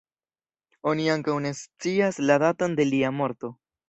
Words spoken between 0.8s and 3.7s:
Oni ankaŭ ne scias la daton de lia morto.